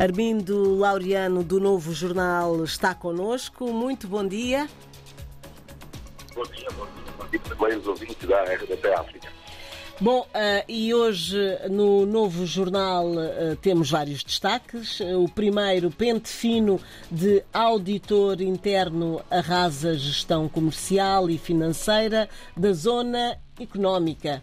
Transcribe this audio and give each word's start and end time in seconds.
Armindo 0.00 0.76
Laureano, 0.76 1.44
do 1.44 1.60
Novo 1.60 1.92
Jornal, 1.92 2.64
está 2.64 2.94
connosco. 2.94 3.70
Muito 3.70 4.08
bom 4.08 4.26
dia. 4.26 4.66
Bom 6.34 6.42
dia, 6.44 6.68
bom 6.70 6.86
dia. 6.86 7.12
Bom 7.18 7.26
dia 7.26 7.40
também 7.40 7.76
os 7.76 7.86
ouvintes 7.86 8.26
da 8.26 8.42
RDP 8.44 8.94
África. 8.94 9.28
Bom, 10.00 10.20
uh, 10.20 10.64
e 10.66 10.94
hoje 10.94 11.36
no 11.68 12.06
novo 12.06 12.46
jornal 12.46 13.10
uh, 13.10 13.54
temos 13.60 13.90
vários 13.90 14.24
destaques. 14.24 15.00
Uh, 15.00 15.22
o 15.22 15.28
primeiro, 15.28 15.90
pente 15.90 16.30
fino 16.30 16.80
de 17.10 17.44
auditor 17.52 18.40
interno 18.40 19.20
arrasa 19.30 19.98
gestão 19.98 20.48
comercial 20.48 21.28
e 21.28 21.36
financeira 21.36 22.26
da 22.56 22.72
zona 22.72 23.38
económica. 23.60 24.42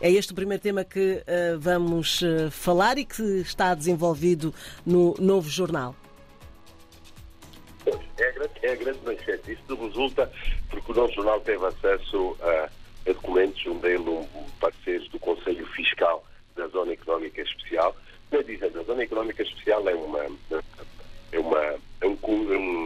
É 0.00 0.10
este 0.10 0.32
o 0.32 0.34
primeiro 0.34 0.62
tema 0.62 0.84
que 0.84 1.24
vamos 1.58 2.20
falar 2.50 2.98
e 2.98 3.04
que 3.04 3.40
está 3.40 3.74
desenvolvido 3.74 4.54
no 4.86 5.14
novo 5.18 5.48
jornal. 5.48 5.94
É 8.18 8.28
a 8.28 8.32
grande, 8.32 8.52
é 8.62 8.72
a 8.72 8.76
grande 8.76 8.98
manchete. 9.04 9.52
Isto 9.52 9.74
resulta 9.74 10.30
porque 10.70 10.92
o 10.92 10.94
novo 10.94 11.12
jornal 11.12 11.40
teve 11.40 11.64
acesso 11.66 12.36
a 12.40 12.68
a 13.08 13.12
documentos, 13.12 13.64
um 13.66 13.78
deles 13.78 14.06
um 14.06 14.26
parceiro 14.60 15.08
do 15.08 15.18
Conselho 15.18 15.66
Fiscal 15.68 16.24
da 16.54 16.66
Zona 16.68 16.92
Económica 16.92 17.40
Especial. 17.40 17.96
Como 18.30 18.44
dizendo, 18.44 18.80
a 18.80 18.82
Zona 18.84 19.02
Económica 19.02 19.42
Especial 19.42 19.88
é, 19.88 19.94
uma, 19.94 20.24
é, 21.32 21.38
uma, 21.38 21.60
é 22.00 22.06
um, 22.06 22.18
um, 22.22 22.52
um 22.52 22.77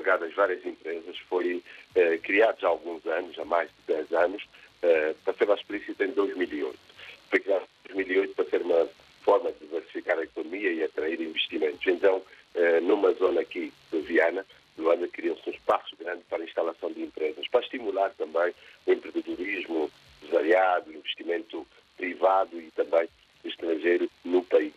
agregadas 0.00 0.34
várias 0.34 0.64
empresas, 0.64 1.16
foi 1.28 1.62
eh, 1.94 2.18
criado 2.18 2.64
há 2.64 2.68
alguns 2.68 3.04
anos, 3.06 3.38
há 3.38 3.44
mais 3.44 3.68
de 3.68 3.94
10 3.94 4.12
anos, 4.12 4.42
eh, 4.82 5.14
para 5.24 5.34
ser 5.34 5.46
mais 5.46 5.60
explícito 5.60 6.02
em 6.02 6.10
2008. 6.12 6.78
Foi 7.28 7.40
criado 7.40 7.66
em 7.90 7.94
2008 7.94 8.34
para 8.34 8.44
ser 8.46 8.62
uma 8.62 8.88
forma 9.22 9.52
de 9.52 9.58
diversificar 9.60 10.18
a 10.18 10.24
economia 10.24 10.72
e 10.72 10.82
atrair 10.82 11.20
investimentos. 11.20 11.86
Então, 11.86 12.22
eh, 12.54 12.80
numa 12.80 13.12
zona 13.12 13.42
aqui 13.42 13.72
de 13.92 14.00
Viana, 14.00 14.44
Luanda 14.78 15.06
criou-se 15.08 15.48
um 15.48 15.52
espaço 15.52 15.94
grande 15.96 16.22
para 16.28 16.38
a 16.38 16.44
instalação 16.44 16.90
de 16.92 17.02
empresas, 17.02 17.46
para 17.48 17.60
estimular 17.60 18.10
também 18.10 18.54
o 18.86 18.92
empreendedorismo 18.92 19.90
variado, 20.30 20.92
investimento 20.92 21.66
privado 21.96 22.58
e 22.58 22.70
também 22.70 23.08
estrangeiro 23.44 24.10
no 24.24 24.42
país. 24.44 24.72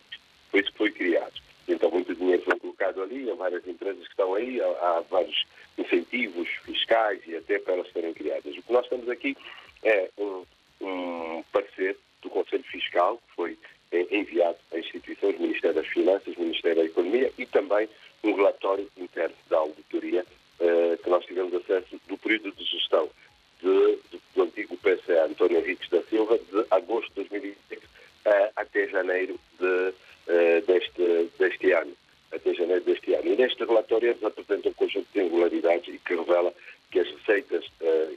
Foi 0.50 0.60
isso 0.60 0.72
que 0.72 0.78
foi 0.78 0.90
criado. 0.90 1.42
Então, 1.66 1.90
muito 1.90 2.14
dinheiro 2.14 2.42
foi 2.42 2.58
colocado 2.58 3.02
ali, 3.02 3.30
há 3.30 3.33
várias 3.44 3.66
empresas 3.66 4.02
que 4.02 4.10
estão 4.10 4.34
aí, 4.34 4.58
há, 4.60 4.66
há 4.66 5.00
vários 5.10 5.44
incentivos 5.76 6.48
fiscais 6.64 7.20
e 7.26 7.36
até 7.36 7.58
para 7.58 7.74
elas 7.74 7.92
serem 7.92 8.14
criadas. 8.14 8.56
O 8.56 8.62
que 8.62 8.72
nós 8.72 8.84
estamos 8.84 9.08
aqui 9.10 9.36
é 9.82 10.08
um, 10.16 10.44
um 10.80 11.44
parecer 11.52 11.96
do 12.22 12.30
Conselho 12.30 12.64
Fiscal, 12.64 13.18
que 13.18 13.34
foi 13.36 13.58
enviado 14.10 14.56
a 14.72 14.78
instituições, 14.78 15.38
Ministério 15.38 15.76
das 15.76 15.86
Finanças, 15.86 16.36
Ministério 16.36 16.78
da 16.78 16.84
Economia 16.84 17.30
e 17.38 17.44
também 17.46 17.88
um 18.24 18.34
relatório 18.34 18.88
interno 18.96 19.36
da 19.50 19.58
auditoria 19.58 20.24
eh, 20.58 20.98
que 21.02 21.10
nós 21.10 21.24
tivemos 21.26 21.54
acesso 21.54 22.00
do 22.08 22.16
período 22.16 22.50
de, 23.62 23.98
de, 24.10 24.20
do 24.34 24.42
antigo 24.42 24.76
PCA 24.78 25.26
António 25.26 25.58
Henriques 25.58 25.88
da 25.90 26.02
Silva 26.04 26.38
de 26.38 26.66
agosto 26.70 27.08
de 27.10 27.28
2006 27.28 27.82
eh, 28.24 28.50
até 28.56 28.88
janeiro 28.88 29.38
de, 29.60 29.94
eh, 30.28 30.60
deste, 30.66 31.30
deste 31.38 31.72
ano. 31.72 31.92
Até 32.32 32.52
janeiro 32.54 32.82
E 33.44 33.46
neste 33.46 33.62
relatório 33.62 34.08
eles 34.08 34.24
apresentam 34.24 34.70
um 34.70 34.74
conjunto 34.74 35.06
de 35.12 35.18
irregularidades 35.20 35.94
e 35.94 35.98
que 35.98 36.14
revela 36.14 36.54
que 36.90 37.00
as 37.00 37.10
receitas, 37.10 37.64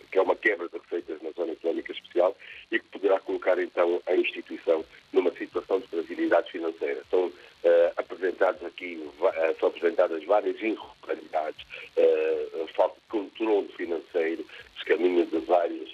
que 0.09 0.17
é 0.17 0.21
uma 0.21 0.37
quebra 0.37 0.69
de 0.69 0.77
receitas 0.77 1.21
na 1.21 1.31
zona 1.31 1.51
económica 1.51 1.91
especial 1.91 2.37
e 2.71 2.79
que 2.79 2.85
poderá 2.85 3.19
colocar 3.19 3.59
então 3.59 4.01
a 4.05 4.15
instituição 4.15 4.85
numa 5.11 5.31
situação 5.31 5.79
de 5.81 5.87
fragilidade 5.87 6.49
financeira. 6.49 7.03
São 7.09 7.29
apresentados 7.97 8.63
aqui, 8.63 9.03
são 9.59 9.67
apresentadas 9.67 10.23
várias 10.23 10.55
irregularidades, 10.61 11.65
falta 12.73 12.95
de 12.95 13.07
controle 13.09 13.67
financeiro, 13.73 14.45
descaminho 14.75 15.25
de 15.25 15.39
vários 15.39 15.89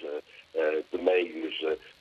de 0.92 0.98
meios 0.98 1.54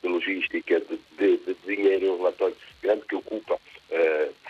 de 0.04 0.08
logística, 0.08 0.80
de 0.80 1.56
dinheiro, 1.66 2.14
um 2.14 2.18
relatório 2.18 2.56
grande 2.82 3.06
que 3.06 3.16
ocupa 3.16 3.60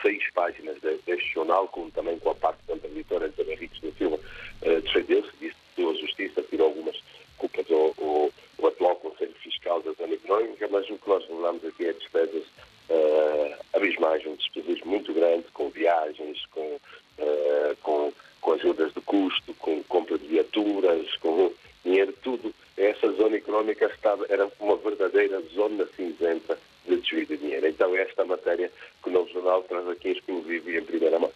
seis 0.02 0.24
páginas 0.34 0.78
deste 0.82 1.34
jornal, 1.34 1.68
como 1.68 1.92
também 1.92 2.18
com 2.20 2.32
a 2.32 2.36
parte 2.36 2.60
da 2.68 2.76
Vitória 2.76 3.28
Antônio 3.28 3.54
Henriques 3.54 3.82
da 3.82 3.92
Silva 3.92 4.20
defendeu-se, 4.62 5.30
disse 5.40 5.56
que 5.76 5.84
a 5.84 5.94
Justiça 5.94 6.42
tirou 6.44 6.68
algumas 6.68 6.96
culpas 7.38 7.66
ao, 7.72 7.94
ao, 8.00 8.32
ao 8.60 8.68
atual 8.68 8.96
Conselho 8.98 9.34
Fiscal 9.42 9.82
da 9.82 9.92
Zona 9.94 10.14
Económica, 10.14 10.68
mas 10.70 10.90
o 10.90 10.98
que 10.98 11.10
nós 11.10 11.26
revelamos 11.28 11.66
aqui 11.66 11.86
é 11.86 11.94
despesas 11.94 12.44
uh, 12.90 13.56
abismais, 13.74 14.26
um 14.26 14.36
despesas 14.36 14.80
muito 14.82 15.14
grande, 15.14 15.46
com 15.54 15.70
viagens, 15.70 16.46
com, 16.48 16.80
uh, 17.20 17.76
com, 17.82 18.14
com 18.42 18.54
ajudas 18.54 18.93
de 18.93 18.93
custo, 19.06 19.54
com 19.56 19.84
compra 19.84 20.18
de 20.18 20.28
viaturas, 20.28 21.16
com 21.18 21.52
dinheiro, 21.84 22.14
tudo. 22.24 22.54
Essa 22.78 23.12
zona 23.14 23.36
económica 23.36 23.86
estava, 23.86 24.26
era 24.30 24.50
uma 24.60 24.76
verdadeira 24.78 25.42
zona 25.54 25.86
cinzenta 25.96 26.58
de 26.88 26.98
desvio 26.98 27.26
de 27.26 27.38
dinheiro. 27.38 27.68
Então, 27.68 27.96
esta 27.96 28.26
matéria 28.26 28.72
que 29.02 29.10
o 29.10 29.14
Novo 29.14 29.32
Jornal 29.32 29.64
traz 29.64 29.88
aqui 29.88 30.10
exclusivo 30.10 30.70
e 30.70 30.78
em 30.78 30.84
primeira 30.84 31.20
mão. 31.20 31.32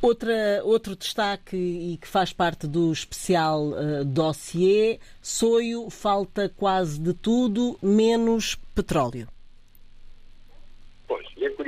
Outra, 0.00 0.62
outro 0.62 0.94
destaque 0.94 1.56
e 1.56 1.98
que 2.00 2.06
faz 2.06 2.32
parte 2.32 2.68
do 2.68 2.92
especial 2.92 3.70
uh, 3.70 4.04
dossiê, 4.04 5.00
Soio 5.20 5.90
falta 5.90 6.48
quase 6.48 7.00
de 7.00 7.12
tudo, 7.12 7.76
menos 7.82 8.56
petróleo. 8.76 9.26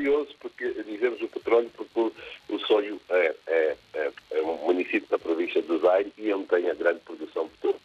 Curioso 0.01 0.35
porque 0.41 0.67
dizemos 0.85 1.21
o 1.21 1.29
petróleo 1.29 1.71
porque 1.77 2.01
o, 2.01 2.13
o 2.49 2.59
Soio 2.61 2.99
é, 3.11 3.35
é, 3.47 3.77
é, 3.93 4.13
é, 4.31 4.41
um 4.41 4.57
município 4.65 5.07
da 5.11 5.19
província 5.19 5.61
do 5.61 5.79
Zaire 5.79 6.11
e 6.17 6.33
onde 6.33 6.47
tem 6.47 6.71
a 6.71 6.75
grande 6.75 7.01
produção 7.01 7.45
de 7.45 7.51
petróleo. 7.51 7.81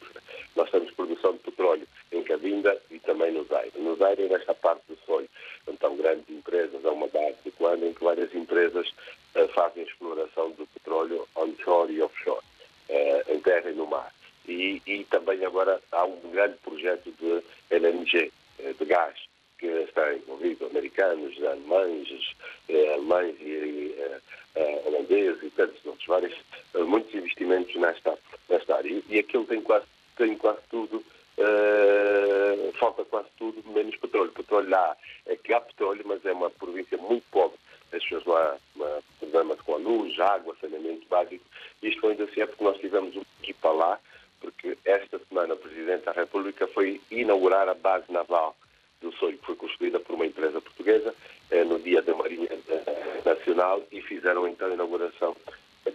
Nós 0.55 0.71
temos 0.71 0.91
produção 0.91 1.33
de 1.33 1.39
petróleo 1.39 1.85
em 2.13 2.23
Cabinda 2.23 2.81
e 2.89 2.99
também 2.99 3.33
no 3.33 3.43
Zaire. 3.43 3.73
No 3.75 3.97
Zaire 3.97 4.23
é 4.23 4.29
nesta 4.29 4.53
parte 4.53 4.83
do 4.87 4.97
Soio. 5.05 5.27
Então, 5.67 5.97
grandes 5.97 6.29
empresas, 6.29 6.85
há 6.85 6.91
uma 6.91 7.07
base 7.07 7.35
de 7.43 7.51
quando 7.51 7.85
em 7.85 7.93
que 7.93 8.01
várias 8.01 8.33
empresas 8.33 8.87
uh, 9.35 9.47
fazem 9.49 9.83
exploração 9.83 10.51
do 10.51 10.65
petróleo 10.67 11.27
onshore 11.35 11.91
e 11.95 12.01
offshore, 12.01 12.45
uh, 12.91 13.33
em 13.33 13.41
terra 13.41 13.69
e 13.69 13.73
no 13.75 13.87
mar. 13.87 14.15
E, 14.47 14.81
e, 14.87 15.03
também 15.05 15.43
agora 15.43 15.81
há 15.91 16.05
um 16.05 16.31
grande 16.31 16.55
projeto 16.63 17.11
de 17.19 17.43
LNG, 17.71 18.31
uh, 18.59 18.73
de 18.73 18.85
gás, 18.85 19.24
está 19.95 20.13
envolvido 20.13 20.65
americanos, 20.65 21.41
alemães, 21.43 22.35
alemães 22.69 23.35
e 23.39 23.95
holandeses 24.85 25.43
e 25.43 25.49
tantos 25.51 25.85
outros, 25.85 26.05
vários, 26.05 26.35
muitos 26.73 27.13
investimentos 27.13 27.75
nesta, 27.75 28.17
nesta 28.49 28.75
área. 28.75 29.01
E 29.09 29.19
aquilo 29.19 29.45
tem 29.45 29.61
quase, 29.61 29.85
tem 30.17 30.35
quase 30.37 30.59
tudo 30.69 31.03
Uh, 31.37 32.71
falta 32.79 33.03
quase 33.03 33.27
tudo, 33.37 33.61
menos 33.69 33.97
petróleo. 33.97 34.31
Petróleo 34.31 34.69
lá 34.69 34.95
é 35.25 35.35
que 35.35 35.53
há 35.53 35.59
petróleo, 35.59 36.01
mas 36.05 36.25
é 36.25 36.31
uma 36.31 36.49
província 36.49 36.97
muito 36.97 37.25
pobre. 37.29 37.57
As 37.91 38.01
pessoas 38.01 38.25
lá, 38.25 38.57
há 38.79 39.01
problemas 39.19 39.59
com 39.61 39.75
a 39.75 39.77
luz, 39.77 40.17
água, 40.17 40.55
saneamento 40.61 41.05
básico. 41.09 41.43
Isto 41.83 42.07
ainda 42.07 42.23
assim 42.23 42.39
é 42.39 42.45
porque 42.45 42.63
nós 42.63 42.77
tivemos 42.77 43.13
uma 43.15 43.25
equipa 43.43 43.69
lá, 43.69 43.99
porque 44.39 44.77
esta 44.85 45.19
semana 45.27 45.55
o 45.55 45.57
Presidente 45.57 46.05
da 46.05 46.13
República 46.13 46.67
foi 46.67 47.01
inaugurar 47.11 47.67
a 47.67 47.73
base 47.73 48.09
naval 48.09 48.55
do 49.01 49.11
Sonho, 49.13 49.37
foi 49.43 49.55
construída 49.55 49.99
por 49.99 50.15
uma 50.15 50.25
empresa 50.25 50.61
portuguesa 50.61 51.13
eh, 51.51 51.63
no 51.63 51.79
dia 51.79 52.01
da 52.01 52.15
Marinha 52.15 52.49
Nacional 53.23 53.83
e 53.91 54.01
fizeram 54.01 54.47
então 54.47 54.69
a 54.69 54.73
inauguração 54.73 55.35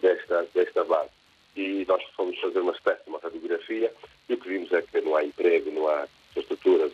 desta, 0.01 0.47
desta 0.55 0.85
base. 0.85 1.11
E 1.57 1.85
nós 1.89 2.03
fomos 2.17 2.39
fazer 2.39 2.61
uma 2.61 2.73
espécie 2.73 3.03
de 3.05 3.11
uma 3.11 3.19
radiografia 3.19 3.93
e 4.29 4.35
o 4.35 4.39
que 4.39 4.49
vimos 4.49 4.73
é 4.73 4.83
que 4.83 5.01
não 5.01 5.17
há 5.17 5.25
emprego, 5.25 5.71
não 5.71 5.89
há 5.89 6.07
estruturas, 6.37 6.93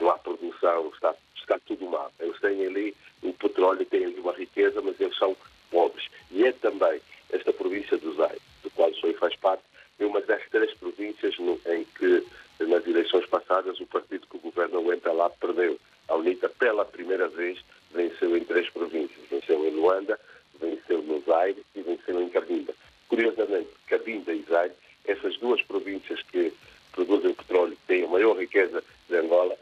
não 0.00 0.10
há 0.10 0.18
produção, 0.18 0.88
está, 0.94 1.14
está 1.36 1.58
tudo 1.66 1.86
mal. 1.86 2.10
Eles 2.18 2.40
têm 2.40 2.66
ali 2.66 2.96
o 3.22 3.32
petróleo, 3.32 3.84
têm 3.86 4.06
ali 4.06 4.18
uma 4.18 4.32
riqueza, 4.32 4.80
mas 4.80 4.98
eles 4.98 5.16
são 5.18 5.36
pobres. 5.70 6.08
E 6.30 6.44
é 6.44 6.52
também 6.52 7.00
esta 7.30 7.52
província 7.52 7.96
do 7.98 8.14
Zaire, 8.14 8.40
do 8.62 8.70
qual 8.70 8.90
o 8.90 8.94
Sonho 8.94 9.16
faz 9.18 9.34
parte, 9.36 9.62
é 9.98 10.06
uma 10.06 10.20
das 10.20 10.42
três 10.48 10.72
províncias 10.74 11.38
no, 11.38 11.60
em 11.66 11.84
que, 11.84 12.24
nas 12.60 12.86
eleições 12.86 13.26
passadas, 13.26 13.78
o 13.80 13.86
partido 13.86 14.26
que 14.26 14.36
o 14.36 14.40
governo 14.40 14.78
aguenta 14.78 15.12
lá 15.12 15.28
perdeu. 15.30 15.78
A 16.08 16.14
UNITA, 16.14 16.48
pela 16.48 16.84
primeira 16.84 17.28
vez, 17.28 17.58
venceu 17.92 18.36
em 18.36 18.44
três 18.44 18.68
províncias. 18.70 19.28
Venceu 19.30 19.66
em 19.66 19.70
Luanda, 19.70 20.18
venceu 20.60 21.02
no 21.02 21.20
Zaire 21.22 21.64
e 21.74 21.82
venceu 21.82 22.20
em 22.20 22.28
Cabinda. 22.28 22.74
Curiosamente, 23.08 23.68
Cabinda 23.86 24.32
e 24.32 24.42
Zaire, 24.42 24.74
essas 25.04 25.36
duas 25.38 25.62
províncias 25.62 26.22
que 26.22 26.52
produzem 26.92 27.34
petróleo, 27.34 27.76
têm 27.86 28.04
a 28.04 28.08
maior 28.08 28.38
riqueza 28.38 28.82
de 29.08 29.16
Angola, 29.16 29.56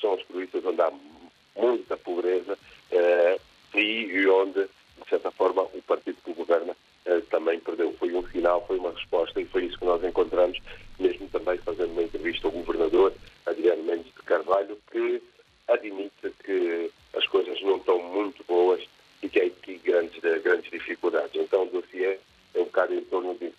são 0.00 0.14
as 0.14 0.22
províncias 0.22 0.64
onde 0.64 0.80
há 0.80 0.92
muita 1.56 1.96
pobreza 1.96 2.58
eh, 2.90 3.38
e 3.74 4.26
onde, 4.26 4.62
de 4.62 5.08
certa 5.08 5.30
forma, 5.30 5.62
o 5.62 5.82
partido 5.82 6.16
que 6.24 6.32
governa 6.32 6.74
eh, 7.08 7.22
também 7.30 7.58
perdeu. 7.60 7.90
Foi 7.98 8.12
um 8.14 8.22
sinal, 8.28 8.62
foi 8.66 8.76
uma 8.76 8.92
resposta 8.92 9.40
e 9.40 9.46
foi 9.46 9.64
isso 9.64 9.78
que 9.78 9.84
nós 9.86 10.04
encontramos, 10.04 10.58
mesmo 11.00 11.26
também 11.28 11.56
fazendo 11.56 11.92
uma 11.92 12.02
entrevista 12.02 12.46
ao 12.46 12.52
governador 12.52 13.14
Adriano 13.46 13.82
Mendes 13.82 14.12
de 14.12 14.22
Carvalho, 14.24 14.78
que 14.92 15.22
admite 15.68 16.30
que 16.44 16.90
as 17.16 17.26
coisas 17.28 17.58
não 17.62 17.76
estão 17.78 17.98
muito 18.12 18.44
boas 18.44 18.86
e 19.22 19.28
que 19.28 19.40
há 19.40 19.46
aqui 19.46 19.78
grandes, 19.78 20.22
eh, 20.22 20.38
grandes 20.40 20.70
dificuldades. 20.70 21.34
Então, 21.34 21.62
o 21.62 21.70
dossiê 21.70 22.18
é 22.54 22.60
um 22.60 22.64
bocado 22.64 22.92
em 22.92 23.00
torno 23.04 23.34
disso. 23.36 23.57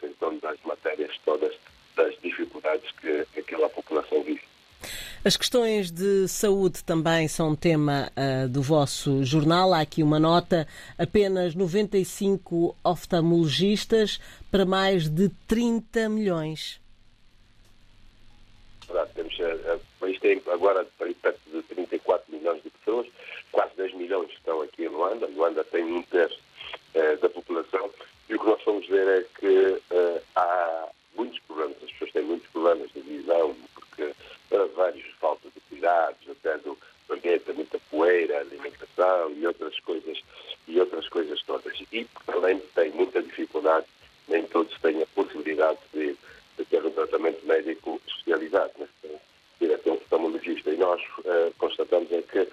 As 5.21 5.36
questões 5.36 5.92
de 5.92 6.30
saúde 6.30 6.81
também 6.81 7.27
são 7.27 7.54
tema 7.54 8.10
uh, 8.16 8.48
do 8.48 8.62
vosso 8.62 9.21
jornal. 9.25 9.74
Há 9.74 9.81
aqui 9.81 10.01
uma 10.01 10.18
nota: 10.18 10.66
apenas 10.98 11.54
95 11.54 12.74
oftalmologistas 12.81 14.18
para 14.50 14.66
mais 14.66 15.10
de 15.10 15.27
30 15.45 16.07
milhões. 16.07 16.80
Verdade, 18.88 19.12
temos, 19.13 19.38
uh, 19.39 19.75
o 19.75 20.00
país 20.00 20.18
tem 20.21 20.42
agora 20.54 20.88
perto 20.98 21.39
de 21.51 21.63
34 21.63 22.33
milhões 22.33 22.63
de 22.63 22.69
pessoas, 22.69 23.06
quase 23.51 23.75
10 23.75 23.95
milhões 23.95 24.31
estão 24.31 24.62
aqui 24.62 24.86
em 24.86 24.88
Luanda. 24.88 25.27
Luanda 25.27 25.66
tem 25.66 25.83
um 25.83 26.01
terço 26.04 26.39
da 27.21 27.30
população 27.30 27.89
e 28.30 28.36
o 28.36 28.39
que 28.39 28.45
nós 28.45 28.62
vamos 28.66 28.88
ver 28.88 29.07
é 29.07 29.25
que 29.38 29.81
há 30.36 30.88
muitos 31.16 31.39
problemas, 31.42 31.77
as 31.83 31.92
pessoas 31.92 32.12
têm 32.13 32.24
muitos 32.24 32.50
problemas 32.50 32.89
de 32.94 33.01
visão, 33.01 33.56
vários 34.75 35.05
falta 35.19 35.47
de 35.49 35.59
cuidados, 35.69 36.29
até 36.29 36.57
do 36.59 36.77
ambiente, 37.09 37.51
muita 37.53 37.79
poeira, 37.89 38.39
alimentação 38.39 39.31
e 39.31 39.45
outras 39.45 39.79
coisas, 39.79 40.19
e 40.67 40.79
outras 40.79 41.07
coisas 41.09 41.41
todas. 41.43 41.73
E 41.91 42.07
além 42.27 42.59
tem 42.75 42.91
muita 42.91 43.21
dificuldade, 43.21 43.85
nem 44.27 44.43
todos 44.45 44.77
têm 44.81 45.01
a 45.01 45.07
possibilidade 45.07 45.79
de, 45.93 46.15
de 46.57 46.65
ter 46.65 46.85
um 46.85 46.91
tratamento 46.91 47.45
médico 47.45 47.99
especializado, 48.07 48.71
né? 48.77 48.87
ir 49.61 49.73
até 49.73 49.91
um 49.91 49.95
oftalmologista. 49.95 50.69
E 50.69 50.77
nós 50.77 51.01
uh, 51.19 51.53
constatamos 51.57 52.11
é 52.11 52.21
que 52.21 52.47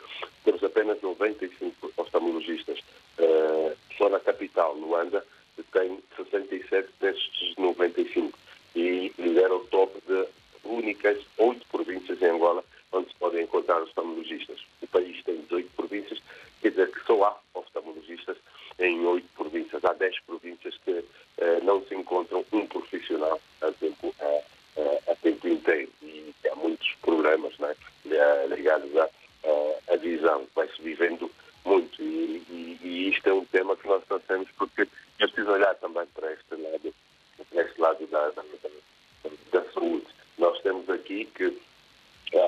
temos 0.45 0.63
apenas 0.65 1.01
95 1.01 1.93
oftalmologistas. 1.97 2.79
Uh, 3.19 3.77
só 3.97 4.09
na 4.09 4.21
capital, 4.21 4.75
Luanda, 4.75 5.25
tem 5.73 5.99
67 6.17 6.89
destes 7.01 7.55
95 7.57 8.37
e 8.75 9.13
lidera 9.19 9.55
o 9.55 9.65
top 9.67 9.93
de 10.07 10.27
únicas 10.65 11.19
oito 11.39 11.67
províncias 11.69 12.21
em 12.21 12.27
Angola 12.27 12.65
onde 12.93 13.09
se 13.09 13.15
podem 13.17 13.45
encontrar 13.45 13.83
oftalmologistas. 13.83 14.59
O 14.81 14.87
país 14.87 15.23
tem 15.25 15.41
18 15.43 15.71
províncias, 15.77 16.21
quer 16.61 16.71
dizer 16.71 16.91
que 16.91 17.05
só 17.07 17.25
há 17.25 17.59
oftalmologistas 17.59 18.37
em 18.79 19.05
oito 19.07 19.27
províncias. 19.37 19.85
Há 19.85 19.93
dez 19.95 20.19
províncias 20.21 20.77
que 20.85 21.05
eh, 21.39 21.61
não 21.63 21.85
se 21.87 21.95
encontram 21.95 22.45
um 22.53 22.67
profissional 22.67 23.41
a 23.63 23.73
tempo, 23.73 24.15
a, 24.21 25.13
a, 25.13 25.15
tempo 25.17 25.49
inteiro. 25.49 25.91
E 26.03 26.35
há 26.51 26.55
muitos 26.57 26.89
problemas 27.03 27.57
né, 27.59 27.75
ligados 28.49 28.97
à, 28.97 29.09
à 29.93 29.97
visão. 29.97 30.47
Vai-se 30.55 30.81
vivendo 30.83 31.31
muito. 31.65 32.03
E, 32.03 32.43
e, 32.49 32.79
e, 32.83 33.11
isto 33.11 33.29
é 33.29 33.33
um 33.33 33.45
tema 33.47 33.77
que 33.77 33.89
nós 33.89 34.05
tratamos 34.05 34.49
porque 34.57 34.83
é 34.83 35.27
preciso 35.27 35.51
olhar 35.51 35.75
também 35.77 36.07
para 36.15 36.33
este 36.33 36.55
lado, 36.55 36.95
para 37.51 37.63
este 37.63 37.81
lado 37.81 38.07
da, 38.07 38.31
da, 38.31 38.43
da 39.53 39.73
saúde. 39.73 40.07
Nós 40.39 40.61
temos 40.61 40.89
aqui 40.91 41.25
que 41.35 41.57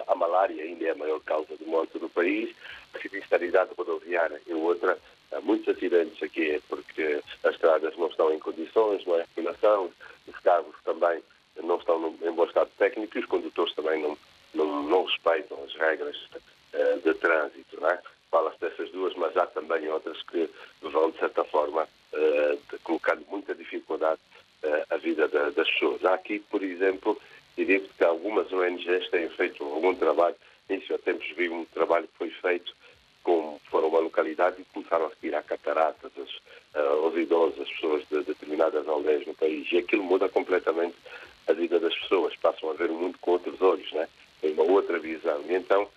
a 0.06 0.14
malária 0.14 0.62
ainda 0.62 0.84
é 0.84 0.90
a 0.90 0.94
maior 0.94 1.20
causa 1.20 1.56
de 1.56 1.64
morte 1.64 1.98
do 1.98 2.08
país, 2.08 2.54
a 2.94 2.98
sinistralidade 2.98 3.70
rodoviária 3.76 4.40
é 4.48 4.54
outra. 4.54 4.98
Há 5.30 5.40
muitos 5.40 5.76
acidentes 5.76 6.22
aqui 6.22 6.60
porque 6.68 7.22
as 7.44 7.54
estradas 7.54 7.96
não 7.96 8.10
estão 8.28 8.34
em 8.34 8.38
condições, 8.38 9.06
não 9.06 9.16
é 9.16 9.22
afinação, 9.22 9.90
os 10.26 10.38
carros 10.40 10.74
também 10.84 11.22
não 11.62 11.76
estão 11.76 12.14
em 12.22 12.32
bom 12.32 12.44
estado 12.44 12.70
técnico 12.78 13.16
e 13.16 13.20
os 13.20 13.26
condutores 13.26 13.74
também 13.74 14.00
não, 14.02 14.16
não, 14.54 14.82
não 14.84 15.04
respeitam 15.04 15.58
as 15.64 15.74
regras 15.74 16.16
uh, 16.16 17.00
de 17.02 17.14
trânsito. 17.14 17.86
É? 17.86 18.00
Fala-se 18.30 18.60
dessas 18.60 18.90
duas, 18.90 19.14
mas 19.14 19.36
há 19.36 19.46
também 19.46 19.88
outras 19.88 20.22
que 20.24 20.48
vão, 20.82 21.10
de 21.10 21.18
certa 21.18 21.44
forma, 21.44 21.88
uh, 22.12 22.78
colocando 22.84 23.24
muita 23.28 23.54
dificuldade 23.54 24.20
uh, 24.62 24.94
a 24.94 24.96
vida 24.98 25.26
da, 25.28 25.50
das 25.50 25.68
pessoas. 25.70 26.04
Há 26.04 26.14
aqui, 26.14 26.38
por 26.50 26.62
exemplo, 26.62 27.20
e 27.56 27.64
digo 27.64 27.88
que 27.96 28.04
algumas 28.04 28.52
ONGs 28.52 29.08
têm 29.10 29.28
feito 29.30 29.64
algum 29.64 29.94
trabalho. 29.94 30.36
Nisso 30.68 30.94
há 30.94 30.98
tempos 30.98 31.26
vi 31.34 31.48
um 31.48 31.64
trabalho 31.64 32.06
que 32.06 32.18
foi 32.18 32.30
feito 32.30 32.72
com, 33.24 33.58
foram 33.70 33.88
uma 33.88 34.00
localidade 34.00 34.60
e 34.60 34.64
começaram 34.66 35.06
a 35.06 35.38
a 35.38 35.42
cataratas 35.42 36.12
as, 36.16 36.30
uh, 36.74 37.04
aos 37.04 37.16
idosos, 37.16 37.60
as 37.60 37.70
pessoas 37.70 38.04
de 38.10 38.22
determinadas 38.22 38.86
aldeias 38.88 39.26
no 39.26 39.34
país. 39.34 39.66
E 39.72 39.78
aquilo 39.78 40.02
muda 40.02 40.28
completamente 40.28 40.96
a 41.46 41.52
vida 41.52 41.78
das 41.78 41.96
pessoas. 41.98 42.34
Passam 42.36 42.70
a 42.70 42.74
ver 42.74 42.90
o 42.90 42.94
mundo 42.94 43.18
com 43.20 43.32
outros 43.32 43.60
olhos, 43.60 43.90
né? 43.92 44.08
tem 44.40 44.52
uma 44.52 44.64
outra 44.64 44.98
visão. 44.98 45.42
E 45.48 45.54
então 45.54 45.84
uh, 45.84 45.88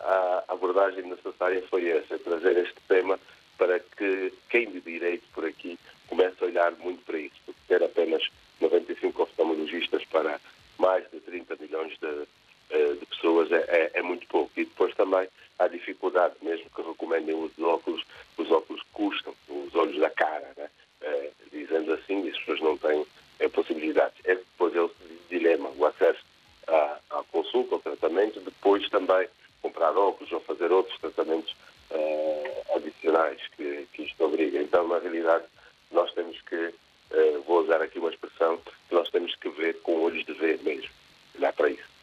a 0.00 0.44
abordagem 0.48 1.04
necessária 1.04 1.62
foi 1.68 1.88
essa, 1.88 2.18
trazer 2.18 2.56
este 2.58 2.80
tema 2.88 3.18
para 3.56 3.78
que 3.78 4.32
quem 4.50 4.70
de 4.70 4.80
direito 4.80 5.24
por 5.32 5.44
aqui 5.44 5.78
comece 6.08 6.36
a 6.40 6.46
olhar 6.46 6.72
muito 6.72 7.04
para 7.04 7.18
isso, 7.18 7.36
porque 7.46 7.60
ter 7.68 7.82
apenas 7.82 8.22
95 8.60 9.22
oftalmologistas 9.22 10.04
para 10.06 10.40
mais 10.78 11.08
de 11.10 11.20
30 11.20 11.56
milhões 11.56 11.96
de, 11.98 12.28
eh, 12.70 12.94
de 12.94 13.06
pessoas 13.06 13.50
é, 13.52 13.64
é, 13.68 13.90
é, 13.94 14.02
muito 14.02 14.26
pouco. 14.26 14.50
E 14.56 14.64
depois 14.64 14.94
também 14.94 15.28
há 15.58 15.68
dificuldade, 15.68 16.34
mesmo 16.42 16.68
que 16.74 16.82
recomendem 16.82 17.34
os 17.34 17.56
óculos, 17.58 18.02
os 18.36 18.50
óculos 18.50 18.82
custam, 18.92 19.34
os 19.48 19.74
olhos 19.74 19.98
da 19.98 20.10
cara, 20.10 20.50
né? 20.56 20.68
é, 21.00 21.30
dizendo 21.52 21.92
assim, 21.92 22.28
as 22.28 22.38
pessoas 22.38 22.60
não 22.60 22.76
têm 22.76 23.06
é, 23.38 23.48
possibilidades. 23.48 24.18
É 24.24 24.34
depois 24.34 24.74
é 24.74 24.80
o 24.80 24.90
dilema, 25.30 25.70
acesso 25.86 26.20
à, 26.66 26.98
à, 27.10 27.22
consulta, 27.30 27.74
ao 27.74 27.80
tratamento, 27.80 28.40
depois 28.40 28.88
também 28.88 29.28
comprar 29.62 29.96
óculos 29.96 30.30
ou 30.32 30.40
fazer 30.40 30.70
outros 30.70 30.98
tratamentos 30.98 31.54
eh, 31.90 32.62
adicionais 32.74 33.40
que, 33.56 33.86
que 33.92 34.02
isto 34.02 34.24
obriga. 34.24 34.60
Então, 34.60 34.86
na 34.86 34.98
realidade, 34.98 35.44
nós 35.90 36.12
temos 36.12 36.40
que 36.42 36.56
uh, 36.56 37.42
vou 37.46 37.62
usar 37.62 37.80
aqui 37.80 37.98
uma 37.98 38.10
expressão, 38.10 38.58
que 38.88 38.94
nós 38.94 39.08
temos 39.10 39.34
que 39.36 39.48
ver 39.50 39.80
com 39.82 40.02
olhos 40.02 40.24
de 40.24 40.32
ver 40.34 40.60
mesmo, 40.62 40.90
olhar 41.36 41.52
para 41.52 41.70
isso. 41.70 41.94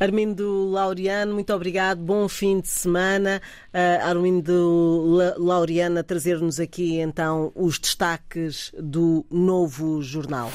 Armindo 0.00 0.68
Laureano, 0.70 1.34
muito 1.34 1.54
obrigado, 1.54 1.98
bom 1.98 2.28
fim 2.28 2.60
de 2.60 2.68
semana. 2.68 3.40
Uh, 3.72 4.08
Armindo 4.08 5.16
Laureano 5.38 6.00
a 6.00 6.02
trazer-nos 6.02 6.58
aqui 6.58 6.98
então 6.98 7.52
os 7.54 7.78
destaques 7.78 8.72
do 8.76 9.24
novo 9.30 10.02
jornal. 10.02 10.50